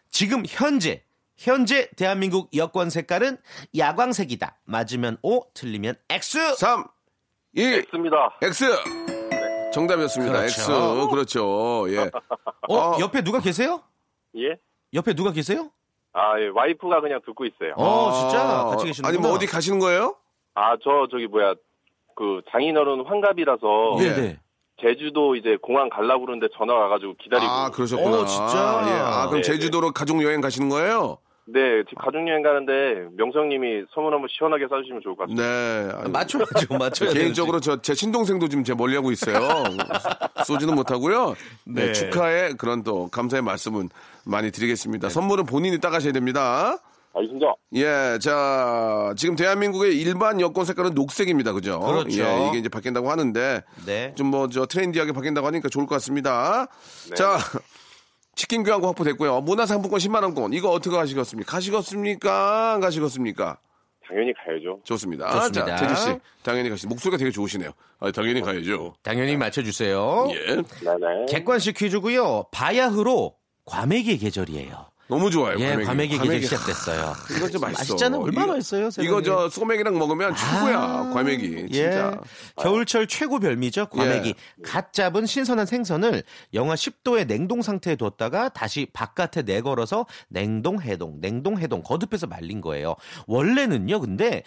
[0.09, 1.03] 지금 현재
[1.37, 3.37] 현재 대한민국 여권 색깔은
[3.77, 4.57] 야광색이다.
[4.65, 6.55] 맞으면 O, 틀리면 X.
[6.55, 6.85] 3,
[7.53, 8.37] 2, X입니다.
[8.41, 8.65] X.
[9.71, 10.33] 정답이었습니다.
[10.33, 10.45] 그렇죠.
[10.45, 11.09] X.
[11.09, 11.85] 그렇죠.
[11.93, 12.11] 예.
[12.67, 12.99] 어, 아.
[12.99, 13.81] 옆에 누가 계세요?
[14.35, 14.57] 예?
[14.93, 15.71] 옆에 누가 계세요?
[16.11, 17.73] 아, 예, 와이프가 그냥 듣고 있어요.
[17.77, 19.07] 어, 진짜 같이 계시는구나.
[19.07, 20.15] 아니, 뭐 어디 가시는 거예요?
[20.55, 21.53] 아, 저, 저기, 뭐야,
[22.15, 24.39] 그, 장인어른 환갑이라서, 예.
[24.81, 24.87] 네.
[24.87, 27.49] 제주도 이제 공항 갈라고 그러는데 전화 와가지고 기다리고.
[27.51, 28.21] 아, 그러셨구나.
[28.21, 28.83] 어, 진짜?
[28.87, 28.91] 예.
[28.99, 31.17] 아, 그럼 네, 제주도로 가족 여행 가시는 거예요?
[31.51, 35.43] 네, 지금 가족 여행 가는데, 명성님이 선물 한번 시원하게 싸주시면 좋을 것 같습니다.
[35.43, 35.91] 네.
[35.95, 39.39] 아유, 맞춰야죠, 맞춰야 개인적으로 저 제 친동생도 지금 제 멀리하고 있어요.
[40.45, 41.33] 쏘지는 못하고요.
[41.65, 41.93] 네, 네.
[41.93, 43.89] 축하의 그런 또 감사의 말씀은
[44.25, 45.09] 많이 드리겠습니다.
[45.09, 46.77] 선물은 본인이 따가셔야 됩니다.
[47.13, 47.53] 알겠습니다.
[47.75, 51.53] 예, 자, 지금 대한민국의 일반 여권 색깔은 녹색입니다.
[51.53, 51.79] 그죠?
[51.79, 52.21] 그렇죠.
[52.21, 54.13] 예, 이게 이제 바뀐다고 하는데, 네.
[54.15, 56.67] 좀 뭐, 저 트렌디하게 바뀐다고 하니까 좋을 것 같습니다.
[57.09, 57.15] 네.
[57.15, 57.37] 자,
[58.35, 59.41] 치킨 교환권 확보됐고요.
[59.41, 60.53] 문화상품권 10만 원권.
[60.53, 61.51] 이거 어떻게 가시겠습니까?
[61.51, 62.73] 가시겠습니까?
[62.73, 63.57] 안 가시겠습니까?
[64.07, 64.79] 당연히 가야죠.
[64.85, 65.29] 좋습니다.
[65.31, 65.75] 좋습니다.
[65.75, 66.19] 자, 태지 씨.
[66.41, 67.71] 당연히 가시 목소리가 되게 좋으시네요.
[67.99, 68.95] 아, 당연히 가야죠.
[69.03, 70.29] 당연히 맞춰주세요.
[70.31, 70.45] 예.
[70.55, 71.25] 네네.
[71.29, 72.45] 객관식 퀴즈고요.
[72.51, 74.89] 바야흐로 과메기의 계절이에요.
[75.09, 75.57] 너무 좋아요.
[75.59, 75.85] 예, 과메기.
[75.87, 76.45] 과메기 계절 과메기.
[76.45, 77.15] 시작됐어요.
[77.35, 77.79] 이거 좀 맛있어.
[77.79, 78.21] 맛있잖아요.
[78.21, 79.07] 얼마나 이거- 맛있어요, 세상에.
[79.07, 81.09] 이거 저 소맥이랑 먹으면 최고야.
[81.13, 81.69] 과메기.
[81.71, 82.11] 진짜.
[82.11, 82.11] 예.
[82.61, 83.87] 겨울철 최고 별미죠.
[83.87, 84.29] 과메기.
[84.29, 84.61] 예.
[84.63, 86.21] 갓 잡은 신선한 생선을
[86.53, 92.95] 영하 10도의 냉동 상태에 뒀다가 다시 바깥에 내걸어서 냉동 해동, 냉동 해동 거듭해서 말린 거예요.
[93.25, 93.99] 원래는요.
[94.01, 94.43] 근데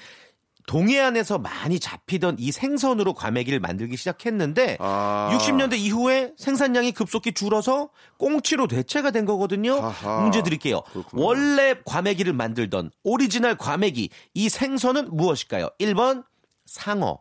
[0.66, 5.30] 동해안에서 많이 잡히던 이 생선으로 과메기를 만들기 시작했는데 아.
[5.32, 9.74] 60년대 이후에 생산량이 급속히 줄어서 꽁치로 대체가 된 거거든요.
[9.82, 10.20] 아하.
[10.22, 10.82] 문제 드릴게요.
[10.92, 11.22] 그렇구나.
[11.22, 15.68] 원래 과메기를 만들던 오리지널 과메기 이 생선은 무엇일까요?
[15.80, 16.24] 1번
[16.66, 17.20] 상어,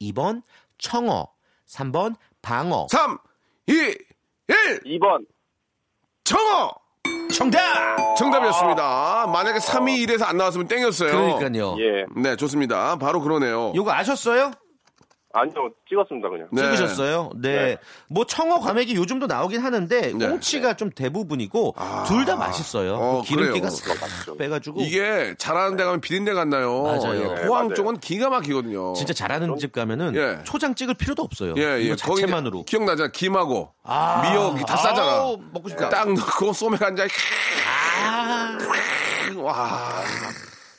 [0.00, 0.42] 2번
[0.78, 1.28] 청어,
[1.66, 2.86] 3번 방어.
[2.90, 3.18] 3,
[3.66, 3.96] 2, 1.
[4.84, 5.26] 2번.
[6.24, 6.70] 청어!
[7.32, 8.14] 정답!
[8.16, 9.26] 정답이었습니다.
[9.32, 11.10] 만약에 3, 2, 1에서 안 나왔으면 땡이었어요.
[11.10, 11.76] 그러니까요.
[11.78, 12.04] 예.
[12.16, 12.96] 네, 좋습니다.
[12.96, 13.72] 바로 그러네요.
[13.74, 14.50] 요거 아셨어요?
[15.34, 16.48] 아니요, 찍었습니다, 그냥.
[16.52, 16.62] 네.
[16.62, 17.30] 찍으셨어요?
[17.36, 17.52] 네.
[17.56, 17.76] 네.
[18.08, 20.28] 뭐 청어 과메기 요즘도 나오긴 하는데 네.
[20.28, 21.74] 꽁치가 좀 대부분이고
[22.06, 22.94] 둘다 맛있어요.
[22.94, 23.68] 어, 그 기름기가.
[23.68, 26.82] 싹 빼가지고 이게 잘하는 데 가면 비린내가 안 나요.
[26.82, 27.14] 맞아요.
[27.14, 27.74] 예, 네, 포항 맞아요.
[27.74, 28.94] 쪽은 기가 막히거든요.
[28.94, 30.42] 진짜 잘하는 집 가면은 예.
[30.44, 31.54] 초장 찍을 필요도 없어요.
[31.58, 31.94] 예, 예.
[31.94, 32.64] 자체만으로.
[32.64, 33.10] 기억나잖아.
[33.12, 34.22] 김하고 아.
[34.22, 35.10] 미역 다 싸잖아.
[35.12, 35.90] 아우, 먹고 싶다.
[35.90, 37.06] 딱 넣고 소맥 한 잔.
[38.06, 38.58] 아.
[39.36, 40.02] 와.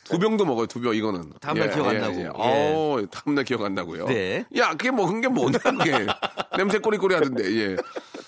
[0.10, 1.32] 두 병도 먹어요, 두 병, 이거는.
[1.40, 2.20] 다음날 기억 안 나고.
[2.20, 2.30] 예.
[2.34, 4.06] 어, 다음날 기억 안 나고요.
[4.08, 4.44] 네.
[4.58, 5.92] 야, 그게 먹은 게 뭐냐, 그게.
[6.58, 7.76] 냄새 꼬리꼬리 하던데, 예.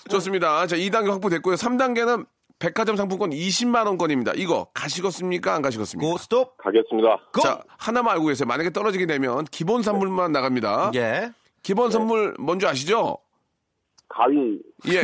[0.08, 0.66] 좋습니다.
[0.66, 1.56] 자, 2단계 확보됐고요.
[1.56, 2.26] 3단계는
[2.60, 4.34] 백화점 상품권 20만원권입니다.
[4.36, 5.54] 이거 가시겠습니까?
[5.54, 6.08] 안 가시겠습니까?
[6.08, 6.56] 고 스톱.
[6.58, 7.18] 가겠습니다.
[7.32, 7.40] 고.
[7.40, 8.46] 자, 하나만 알고 계세요.
[8.46, 10.92] 만약에 떨어지게 되면 기본 선물만 나갑니다.
[10.94, 11.32] 예.
[11.64, 13.18] 기본 선물 뭔지 아시죠?
[14.08, 14.60] 가위.
[14.88, 15.02] 예.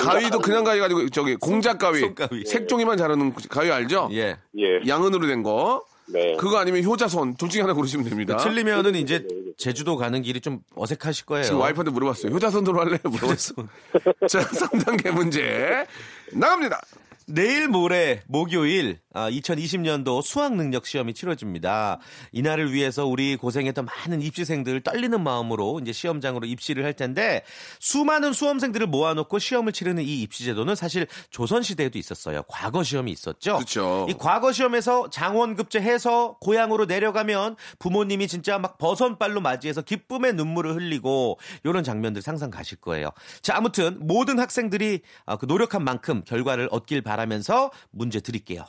[0.00, 2.00] 가위도 그냥 가위가 아니고 저기 공작 가위.
[2.00, 2.44] 손가위.
[2.46, 4.08] 색종이만 자르는 가위 알죠?
[4.12, 4.36] 예.
[4.58, 4.80] 예.
[4.86, 5.82] 양은으로 된 거.
[6.06, 6.36] 네.
[6.36, 8.36] 그거 아니면 효자손 둘 중에 하나 고르시면 됩니다.
[8.36, 11.44] 틀리면은 이제 제주도 가는 길이 좀 어색하실 거예요.
[11.44, 12.32] 지금 와이프한테 물어봤어요.
[12.32, 12.98] 효자손으로 할래?
[13.02, 13.54] 물어봤어.
[14.28, 15.86] 자, 3단계 문제
[16.32, 16.80] 나갑니다.
[17.26, 21.98] 내일 모레 목요일 2020년도 수학 능력 시험이 치러집니다.
[22.32, 27.42] 이날을 위해서 우리 고생했던 많은 입시생들 떨리는 마음으로 이제 시험장으로 입시를 할 텐데
[27.80, 32.42] 수많은 수험생들을 모아놓고 시험을 치르는 이 입시 제도는 사실 조선 시대에도 있었어요.
[32.48, 33.56] 과거 시험이 있었죠.
[33.56, 34.06] 그렇죠.
[34.08, 41.38] 이 과거 시험에서 장원급제 해서 고향으로 내려가면 부모님이 진짜 막 버선발로 맞이해서 기쁨의 눈물을 흘리고
[41.62, 43.10] 이런 장면들 상상 가실 거예요.
[43.42, 48.64] 자, 아무튼 모든 학생들이 아, 그 노력한 만큼 결과를 얻길 바라면서 문제 드릴게요.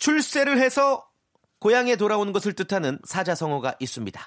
[0.00, 1.04] 출세를 해서
[1.60, 4.20] 고향에 돌아오는 것을 뜻하는 사자성어가 있습니다.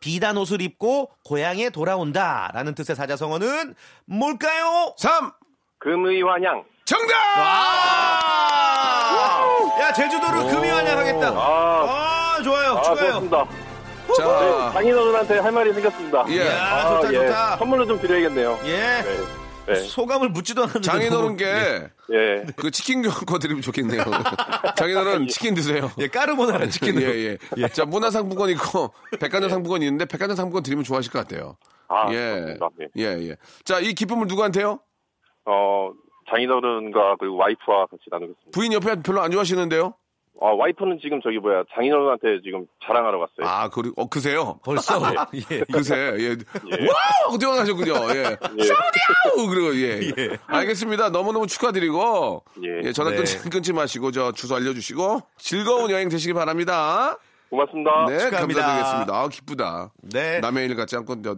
[0.00, 3.74] 비단 옷을 입고 고향에 돌아온다 라는 뜻의 사자성어는
[4.06, 4.94] 뭘까요?
[4.98, 5.32] 3
[5.78, 6.64] 금의환양.
[6.84, 7.14] 정답!
[7.38, 8.20] 와!
[9.80, 11.28] 야, 제주도를 금이환영하겠다.
[11.28, 12.72] 아, 아, 좋아요.
[12.72, 13.12] 아, 축하해요.
[13.12, 13.48] 좋습니다.
[14.16, 16.24] 자, 장인어른한테 할 말이 생겼습니다.
[16.30, 16.48] 예.
[16.48, 17.18] 야, 좋다, 예.
[17.26, 17.56] 좋다.
[17.58, 18.58] 선물로 좀 드려야겠네요.
[18.64, 19.02] 예.
[19.02, 19.39] 네.
[19.66, 19.74] 네.
[19.76, 20.86] 소감을 묻지도 않았는데.
[20.86, 21.44] 장인어른께
[22.12, 22.46] 예.
[22.56, 24.02] 그 치킨 교환권 드리면 좋겠네요.
[24.76, 25.90] 장인어른 치킨 드세요.
[25.98, 27.06] 예, 까르보나라 치킨으로.
[27.14, 27.68] 예, 예.
[27.68, 31.56] 자, 문화상품권 있고 백화점 상품권이 있는데 백화점 상품권 드리면 좋아하실 것 같아요.
[31.88, 32.56] 아, 예.
[32.76, 32.88] 네.
[32.98, 33.36] 예, 예.
[33.64, 34.80] 자, 이 기쁨을 누구한테요?
[35.44, 35.90] 어,
[36.30, 38.50] 장인어른과 그리고 와이프와 같이 나누겠습니다.
[38.52, 39.94] 부인 옆에 별로 안 좋아하시는데요?
[40.40, 43.46] 어, 와이프는 지금 저기 뭐야, 장인어른한테 지금 자랑하러 갔어요.
[43.46, 44.58] 아, 그, 어, 그세요?
[44.64, 44.98] 벌써.
[45.34, 45.60] 예.
[45.70, 46.28] 그새, 예.
[46.30, 47.38] 와우!
[47.38, 47.92] 뛰어가셨군요.
[48.14, 48.36] 예.
[48.58, 48.64] 예.
[48.64, 49.48] 싸우디오!
[49.50, 50.38] 그리고, 예.
[50.46, 51.10] 알겠습니다.
[51.10, 52.88] 너무너무 축하드리고, 예.
[52.88, 52.92] 예.
[52.92, 53.18] 전화 네.
[53.18, 57.18] 끊지, 끊지 마시고, 저 주소 알려주시고, 즐거운 여행 되시기 바랍니다.
[57.50, 58.06] 고맙습니다.
[58.08, 58.60] 네, 축하합니다.
[58.60, 59.20] 감사드리겠습니다.
[59.20, 59.92] 아, 기쁘다.
[60.02, 60.38] 네.
[60.40, 61.36] 남의 일 같지 않고, 저,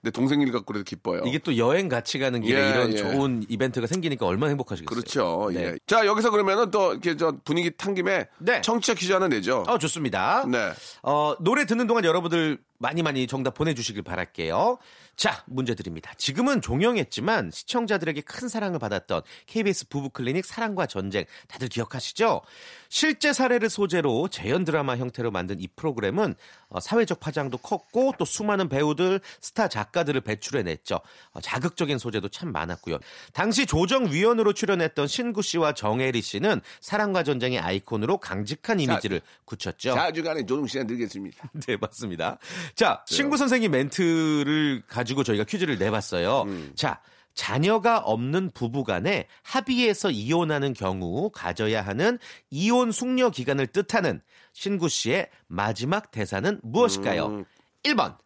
[0.00, 1.22] 내 동생 일 같고 그래도 기뻐요.
[1.26, 2.96] 이게 또 여행 같이 가는 길에 예, 이런 예.
[2.96, 4.88] 좋은 이벤트가 생기니까 얼마나 행복하시겠어요.
[4.88, 5.50] 그렇죠.
[5.52, 5.64] 네.
[5.64, 5.78] 예.
[5.86, 8.62] 자, 여기서 그러면은 또, 이렇게 저 분위기 탄 김에, 네.
[8.62, 9.64] 청취자 퀴즈 하나 내죠.
[9.68, 10.44] 어, 좋습니다.
[10.48, 10.72] 네.
[11.02, 14.78] 어, 노래 듣는 동안 여러분들 많이 많이 정답 보내 주시길 바랄게요.
[15.16, 16.12] 자, 문제 드립니다.
[16.16, 22.40] 지금은 종영했지만 시청자들에게 큰 사랑을 받았던 KBS 부부클리닉 사랑과 전쟁 다들 기억하시죠?
[22.88, 26.34] 실제 사례를 소재로 재연 드라마 형태로 만든 이 프로그램은
[26.68, 31.00] 어, 사회적 파장도 컸고 또 수많은 배우들, 스타 작가들을 배출해냈죠.
[31.32, 32.98] 어, 자극적인 소재도 참 많았고요.
[33.34, 39.94] 당시 조정위원으로 출연했던 신구 씨와 정혜리 씨는 사랑과 전쟁의 아이콘으로 강직한 이미지를 굳혔죠.
[39.94, 41.50] 4주간의 조동 시간 드리겠습니다.
[41.66, 42.38] 네, 맞습니다.
[42.74, 46.46] 자, 신구 선생님 멘트를 가지고 저희가 퀴즈를 내봤어요.
[46.74, 47.00] 자,
[47.34, 52.18] 자녀가 없는 부부 간에 합의해서 이혼하는 경우 가져야 하는
[52.50, 54.20] 이혼 숙려 기간을 뜻하는
[54.52, 57.44] 신구 씨의 마지막 대사는 무엇일까요?
[57.84, 58.16] 1번.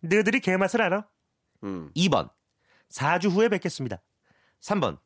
[0.00, 1.06] 너희들이 개맛을 알아?
[1.64, 1.90] 음.
[1.94, 2.30] 2번.
[2.90, 4.00] 4주 후에 뵙겠습니다.
[4.62, 4.98] 3번.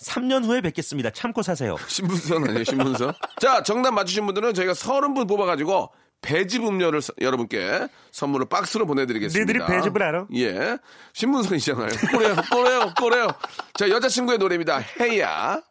[0.00, 1.10] 3년 후에 뵙겠습니다.
[1.10, 1.76] 참고 사세요.
[1.88, 3.12] 신분선 아니에요, 신분선?
[3.40, 9.52] 자, 정답 맞추신 분들은 저희가 30분 뽑아가지고 배즙 음료를 서- 여러분께 선물을 박스로 보내드리겠습니다.
[9.52, 10.26] 너희들이 배즙을 알아?
[10.34, 10.78] 예.
[11.12, 11.88] 신분선이잖아요.
[12.12, 13.28] 꼬래요, 꼬래요, 꼬래요.
[13.74, 14.78] 자, 여자친구의 노래입니다.
[15.00, 15.62] 헤이야.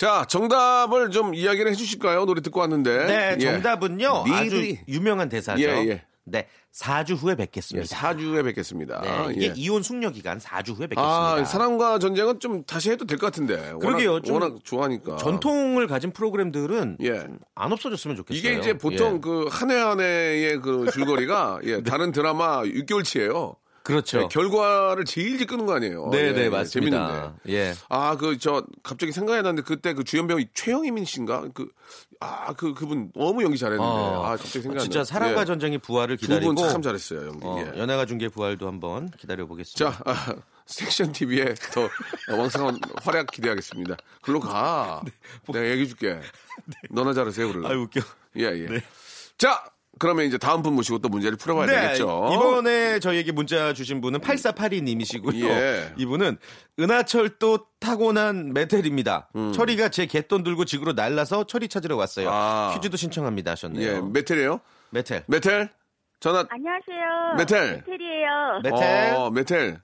[0.00, 2.24] 자, 정답을 좀 이야기를 해주실까요?
[2.24, 3.04] 노래 듣고 왔는데.
[3.06, 3.52] 네, 예.
[3.52, 4.24] 정답은요.
[4.32, 5.60] 아주 니들이- 유명한 대사죠.
[5.62, 6.02] 예, 예.
[6.24, 7.94] 네, 4주 후에 예, 뵙겠습니다.
[7.94, 9.02] 4주에 뵙겠습니다.
[9.02, 9.52] 네, 이게 예.
[9.56, 11.34] 이혼 숙려 기간 4주 후에 뵙겠습니다.
[11.34, 13.74] 아, 사랑과 전쟁은 좀 다시 해도 될 것 같은데.
[13.78, 15.16] 그러게요, 워낙, 좀 워낙 좋아하니까.
[15.18, 17.08] 전통을 가진 프로그램들은 예.
[17.18, 18.38] 좀안 없어졌으면 좋겠어요.
[18.38, 19.20] 이게 이제 보통 예.
[19.20, 23.56] 그한 회 한 회의 그 줄거리가 예, 다른 드라마 6개월치예요.
[23.82, 24.22] 그렇죠.
[24.22, 26.08] 예, 결과를 제일 일찍 끄는 거 아니에요.
[26.12, 27.06] 네, 예, 네, 예, 맞습니다.
[27.08, 27.38] 재밌는데.
[27.48, 27.74] 예.
[27.88, 31.48] 아, 그, 저, 갑자기 생각이 났는데, 그때 그 주연 배우 최영희민 씨인가?
[31.54, 31.68] 그,
[32.20, 33.90] 아, 그, 그분 너무 연기 잘했는데.
[33.90, 35.04] 어, 아, 갑자기 생각이 진짜 나네.
[35.04, 35.44] 사랑과 예.
[35.46, 37.40] 전쟁의 부활을 기다리고 두 분 참 잘했어요, 연기.
[37.46, 37.78] 어, 예.
[37.80, 39.92] 연예가 중계 부활도 한번 기다려 보겠습니다.
[39.92, 40.34] 자, 아,
[40.66, 41.88] 섹션 TV에 더
[42.36, 43.96] 왕성한 활약 기대하겠습니다.
[44.22, 45.00] 글로 가.
[45.48, 46.20] 내가 얘기해 줄게.
[46.90, 47.52] 너나 잘하세요.
[47.60, 47.66] 네.
[47.68, 48.00] 아, 웃겨.
[48.36, 48.82] 예, 예.
[49.38, 49.64] 자,
[50.00, 52.26] 그러면 이제 다음 분 모시고 또 문제를 풀어봐야 되겠죠.
[52.30, 55.44] 네, 이번에 저희에게 문자 주신 분은 8482님이시고요.
[55.44, 55.92] 예.
[55.98, 56.38] 이분은
[56.80, 59.28] 은하철도 타고난 메텔입니다.
[59.54, 62.28] 철이가 제 곗돈 들고 지구로 날라서 철이 찾으러 왔어요.
[62.28, 62.32] 음.
[62.32, 62.72] 아.
[62.74, 63.86] 퀴즈도 신청합니다 하셨네요.
[63.86, 64.60] 예, 메텔이에요?
[64.88, 65.22] 메텔.
[65.28, 65.68] 메텔?
[66.18, 67.36] 전화, 안녕하세요.
[67.36, 67.82] 메텔.
[67.86, 68.60] 메텔이에요.
[68.64, 69.14] 메텔.
[69.14, 69.80] 어, 메텔.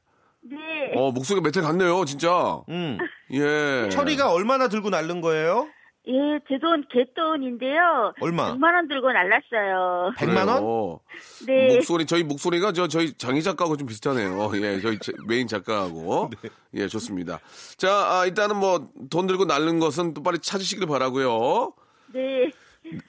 [0.49, 0.57] 네.
[0.95, 2.63] 어, 목소리가 메텔 같네요, 진짜.
[2.71, 2.97] 음.
[3.33, 3.91] 예.
[3.91, 5.69] 철이가 얼마나 들고 날른 거예요?
[6.09, 6.13] 예,
[6.49, 8.13] 제 돈 곗돈인데요.
[8.21, 8.55] 얼마?
[8.55, 10.13] 100만 원 들고 날랐어요.
[10.17, 10.99] 100만 원?
[11.47, 11.75] 네.
[11.75, 14.53] 목소리 저희 목소리가 저 저희 장희 작가하고 좀 비슷하네요.
[14.55, 16.31] 예, 저희 제- 메인 작가하고
[16.75, 17.41] 예 좋습니다.
[17.77, 21.73] 자 아, 일단은 뭐 돈 들고 날른 것은 또 빨리 찾으시길 바라고요.
[22.15, 22.51] 네.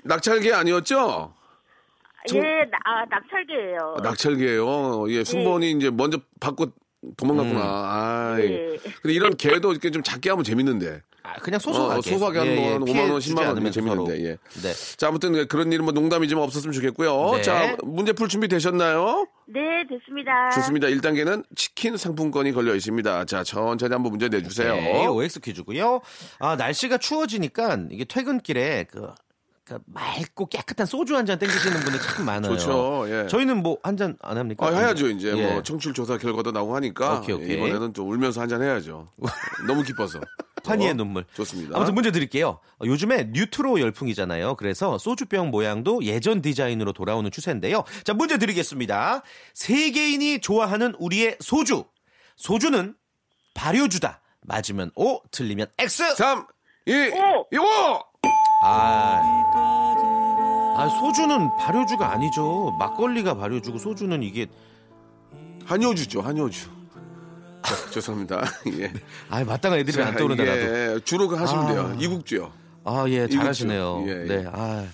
[0.03, 1.33] 낙찰계 아니었죠?
[2.27, 3.95] 정- 예, 나, 아, 낙찰계예요.
[3.99, 5.11] 아, 낙찰계예요.
[5.11, 6.65] 예, 순번이 이제 먼저 받고
[7.17, 7.61] 도망갔구나.
[7.61, 8.43] 아, 네.
[8.43, 8.77] 예.
[9.01, 11.01] 근데 이런 개도 이렇게 좀 작게 하면 재밌는데.
[11.23, 11.97] 아, 그냥 소소하게.
[11.97, 14.11] 어, 소소하게 하는 예, 예, 거는 피해 5만 원, 주지 10만 원 재밌는데.
[14.11, 14.17] 서로.
[14.17, 14.37] 예.
[14.61, 14.73] 네.
[14.97, 17.35] 자, 아무튼 그런 일은 뭐 농담이지만 없었으면 좋겠고요.
[17.35, 17.41] 네.
[17.41, 19.27] 자, 문제 풀 준비 되셨나요?
[19.45, 20.49] 네, 됐습니다.
[20.51, 20.87] 좋습니다.
[20.87, 23.25] 1단계는 치킨 상품권이 걸려 있습니다.
[23.25, 24.73] 자, 천천히 한번 문제 내주세요.
[24.75, 26.01] 네, OX 퀴즈고요.
[26.39, 29.09] 아, 날씨가 추워지니까 이게 퇴근길에 그,
[29.67, 32.57] 그 맑고 깨끗한 소주 한 잔 땡기시는 분들 참 많아요.
[32.57, 33.05] 좋죠.
[33.09, 33.27] 예.
[33.27, 34.65] 저희는 뭐 한 잔 안 합니까?
[34.65, 35.09] 아, 해야죠.
[35.09, 35.51] 이제 예.
[35.53, 37.53] 뭐 청취율 조사 결과도 나오고 하니까 오케이, 오케이.
[37.57, 39.07] 이번에는 좀 울면서 한 잔 해야죠.
[39.67, 40.21] 너무 기뻐서.
[40.63, 41.25] 환희의 어, 눈물.
[41.33, 41.75] 좋습니다.
[41.75, 42.59] 아무튼 문제 드릴게요.
[42.79, 44.55] 어, 요즘에 뉴트로 열풍이잖아요.
[44.55, 47.83] 그래서 소주병 모양도 예전 디자인으로 돌아오는 추세인데요.
[48.03, 49.21] 자, 문제 드리겠습니다.
[49.53, 51.83] 세계인이 좋아하는 우리의 소주.
[52.37, 52.95] 소주는
[53.53, 54.21] 발효주다.
[54.41, 56.15] 맞으면 O, 틀리면 X.
[56.15, 56.47] 3,
[56.85, 57.47] 2, 오!
[57.51, 57.63] 1, 5!
[58.69, 59.21] 아.
[60.77, 62.75] 아, 소주는 발효주가 아니죠.
[62.77, 64.45] 막걸리가 발효주고 소주는 이게
[65.65, 66.69] 한효주죠, 한효주.
[67.63, 68.43] 자, 죄송합니다.
[68.79, 68.93] 예.
[69.29, 70.59] 아, 마땅한 애들이 안 떠오른다 나도.
[70.59, 71.67] 예, 주로 그 하시면 아.
[71.67, 71.95] 돼요.
[71.99, 72.51] 이국주요.
[72.83, 74.03] 아, 예, 잘하시네요.
[74.07, 74.23] 예, 예.
[74.25, 74.45] 네.
[74.51, 74.85] 아.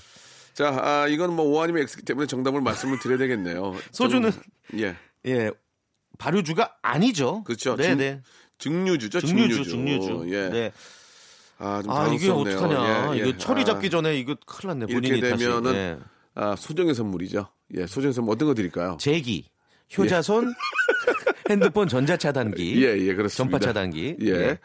[0.53, 3.73] 자, 아, 이건 뭐 O 아니면 X기 때문에 정답을 말씀을 드려야 되겠네요.
[3.91, 4.41] 소주는 좀,
[4.79, 4.95] 예.
[5.25, 5.51] 예.
[6.17, 7.43] 발효주가 아니죠.
[7.43, 7.75] 그렇죠.
[7.75, 8.21] 네, 증- 네.
[8.59, 10.07] 증류주죠, 증류주, 증류주.
[10.07, 10.35] 증류주.
[10.35, 10.49] 예.
[10.49, 10.71] 네.
[11.63, 12.29] 아, 좀 아, 이게.
[12.29, 13.15] 어떡하냐.
[13.15, 13.29] 예, 예.
[13.29, 14.93] 이거 철이 아, 잡기 전에 이거 큰일 났네.
[14.93, 15.37] 본인이 이렇게.
[15.37, 15.97] 되면은 예.
[16.35, 17.47] 아, 소정의 선물이죠.
[17.75, 18.97] 예, 소정의 선물 어떤 거 드릴까요?
[18.99, 19.49] 제기,
[19.97, 20.53] 효자손,
[21.49, 23.35] 핸드폰 전자 차단기, 예, 예, 그렇습니다.
[23.35, 24.17] 전파 차단기.
[24.21, 24.59] 예.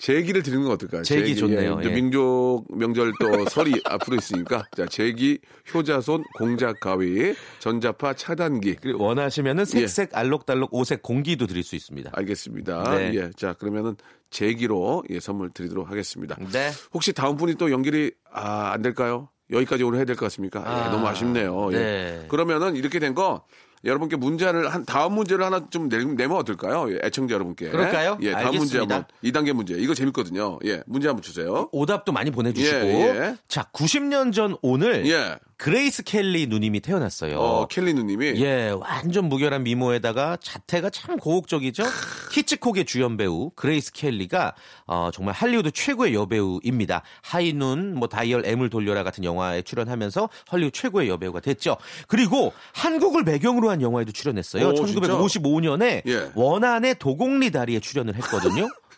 [0.00, 0.02] 예.
[0.02, 1.02] 제기를 드리는 건 어떨까요?
[1.02, 1.78] 제기 좋네요.
[1.80, 1.94] 이제 예.
[1.94, 5.38] 민족 명절 또 설이 앞으로 있으니까 자 제기,
[5.74, 8.76] 효자손, 공작 가위, 전자파 차단기.
[8.80, 12.10] 그리고 원하시면은 색색 알록달록 오색 공기도 드릴 수 있습니다.
[12.14, 12.96] 알겠습니다.
[12.96, 13.12] 네.
[13.14, 13.96] 예, 자 그러면은
[14.30, 16.36] 제기로 예, 선물 드리도록 하겠습니다.
[16.52, 16.70] 네.
[16.94, 19.28] 혹시 다음 분이 또 연결이 아, 안 될까요?
[19.50, 20.60] 여기까지 오늘 해야 될 것 같습니까?
[20.60, 21.70] 예, 아, 너무 아쉽네요.
[21.72, 21.76] 예.
[21.76, 22.26] 네.
[22.28, 23.44] 그러면은 이렇게 된 거
[23.84, 26.92] 여러분께 문제를 한 다음 문제를 하나 좀 내, 내면 어떨까요?
[26.92, 27.70] 예, 애청자 여러분께.
[27.70, 28.18] 그럴까요?
[28.20, 28.94] 예, 다음 문제 알겠습니다.
[28.94, 29.74] 한번 2단계 문제.
[29.74, 30.58] 이거 재밌거든요.
[30.64, 31.68] 예, 문제 한번 주세요.
[31.72, 32.76] 오답도 많이 보내주시고.
[32.76, 33.36] 예, 예.
[33.48, 35.38] 자, 90년 전 오늘 예.
[35.60, 37.38] 그레이스 켈리 누님이 태어났어요.
[37.38, 41.84] 어, 켈리 누님이 예, 완전 무결한 미모에다가 자태가 참 고혹적이죠.
[42.32, 44.54] 히치콕의 주연 배우 그레이스 켈리가
[44.86, 47.02] 어, 정말 할리우드 최고의 여배우입니다.
[47.20, 51.76] 하이눈, 뭐 다이얼 M을 돌려라 같은 영화에 출연하면서 할리우드 최고의 여배우가 됐죠.
[52.08, 54.66] 그리고 한국을 배경으로 한 영화에도 출연했어요.
[54.66, 54.98] 오, 진짜?
[54.98, 56.30] 1955년에 예.
[56.34, 58.66] 원한의 도곡리 다리에 출연을 했거든요.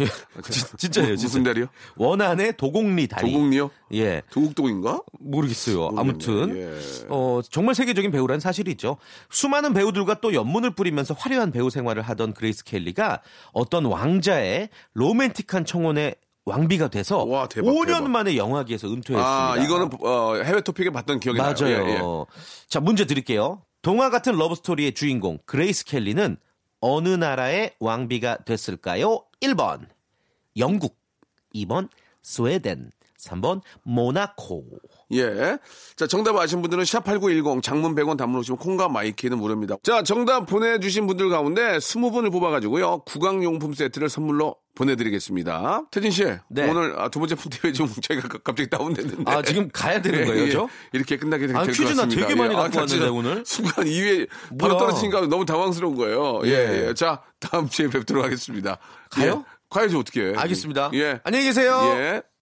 [0.00, 1.26] 예, 진- 진짜예요, 진짜.
[1.28, 1.66] 무슨 다리요?
[1.96, 3.32] 원한의 도곡리 다리.
[3.32, 3.70] 도곡리요?
[3.94, 4.22] 예.
[4.30, 5.00] 도곡동인가?
[5.18, 5.90] 모르겠어요.
[5.90, 6.00] 모르겠네.
[6.00, 7.06] 아무튼 예.
[7.08, 8.96] 어, 정말 세계적인 배우라는 사실이죠.
[9.30, 16.14] 수많은 배우들과 또 염문을 뿌리면서 화려한 배우 생활을 하던 그레이스 켈리가 어떤 왕자의 로맨틱한 청혼에
[16.46, 18.10] 왕비가 돼서 와, 대박, 5년 대박.
[18.10, 19.52] 만에 영화계에서 은퇴했습니다.
[19.52, 21.54] 아, 이거는 어, 해외 토픽에 봤던 기억이 나요.
[21.58, 21.86] 맞아요.
[21.86, 22.00] 예, 예.
[22.68, 23.62] 자, 문제 드릴게요.
[23.82, 26.36] 동화 같은 러브 스토리의 주인공 그레이스 켈리는
[26.80, 29.22] 어느 나라의 왕비가 됐을까요?
[29.40, 29.88] 1번
[30.58, 30.98] 영국,
[31.54, 31.88] 2번
[32.22, 34.66] 스웨덴, 3번 모나코.
[35.12, 35.58] 예.
[35.96, 39.76] 자, 정답 아신 분들은 샵8910 장문 100원 단문 오시면 콩과 마이키는 무료입니다.
[39.82, 43.00] 자, 정답 보내주신 분들 가운데 20분을 뽑아가지고요.
[43.06, 45.82] 구강용품 세트를 선물로 보내드리겠습니다.
[45.90, 46.24] 태진 씨.
[46.48, 46.68] 네.
[46.70, 49.24] 오늘 아, 두 번째 푼티에 좀 저희가 가- 갑자기 다운됐는데.
[49.26, 50.68] 아, 지금 가야 되는 거예요, 저?
[50.92, 52.06] 이렇게 끝나게 될 아, 것 퀴즈 나.
[52.06, 52.58] 되게 많이 예.
[52.58, 53.42] 아, 갖고 나 진짜 왔는데, 오늘?
[53.44, 54.78] 순간 2회 바로?
[54.78, 56.40] 떨어지니까 너무 당황스러운 거예요.
[56.44, 56.88] 예, 예.
[56.88, 56.94] 예.
[56.94, 58.78] 자, 다음 주에 뵙도록 하겠습니다.
[59.10, 59.44] 가요?
[59.46, 59.56] 예.
[59.68, 60.90] 가야지 어떻게 알겠습니다.
[60.94, 61.20] 예.
[61.24, 61.80] 안녕히 계세요.
[61.96, 62.22] 예.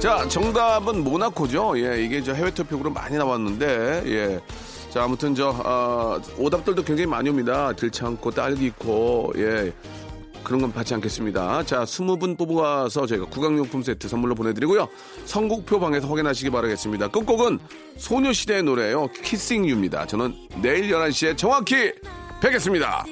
[0.00, 1.72] 자, 정답은 모나코죠.
[1.80, 4.40] 예, 이게 저 해외 투표로 많이 나왔는데, 예.
[4.90, 7.72] 자, 아무튼 저, 어, 오답들도 굉장히 많이 옵니다.
[7.72, 9.72] 들창고, 딸기 있고, 예.
[10.44, 11.64] 그런 건 받지 않겠습니다.
[11.64, 14.88] 자, 20분 뽑아서 저희가 구강용품 세트 선물로 보내드리고요.
[15.24, 17.08] 선곡표 방에서 확인하시기 바라겠습니다.
[17.08, 17.58] 끝곡은
[17.96, 19.08] 소녀시대의 노래예요.
[19.24, 20.06] 키싱 유입니다.
[20.06, 20.32] 저는
[20.62, 21.92] 내일 11시에 정확히
[22.40, 23.04] 뵙겠습니다.